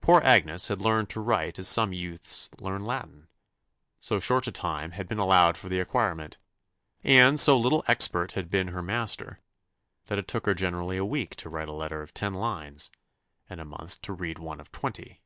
Poor 0.00 0.20
Agnes 0.24 0.66
had 0.66 0.80
learned 0.80 1.08
to 1.10 1.20
write 1.20 1.60
as 1.60 1.68
some 1.68 1.92
youths 1.92 2.50
learn 2.58 2.84
Latin: 2.84 3.28
so 4.00 4.18
short 4.18 4.48
a 4.48 4.50
time 4.50 4.90
had 4.90 5.06
been 5.06 5.20
allowed 5.20 5.56
for 5.56 5.68
the 5.68 5.78
acquirement, 5.78 6.38
and 7.04 7.38
so 7.38 7.56
little 7.56 7.84
expert 7.86 8.32
had 8.32 8.50
been 8.50 8.66
her 8.74 8.82
master, 8.82 9.38
that 10.06 10.18
it 10.18 10.26
took 10.26 10.46
her 10.46 10.54
generally 10.54 10.96
a 10.96 11.04
week 11.04 11.36
to 11.36 11.48
write 11.48 11.68
a 11.68 11.72
letter 11.72 12.02
of 12.02 12.12
ten 12.12 12.34
lines, 12.34 12.90
and 13.48 13.60
a 13.60 13.64
month 13.64 14.02
to 14.02 14.12
read 14.12 14.40
one 14.40 14.58
of 14.58 14.72
twenty. 14.72 15.22